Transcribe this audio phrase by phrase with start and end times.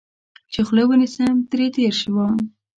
[0.51, 2.35] چې خوله ونیسم، ترې تېر شوم.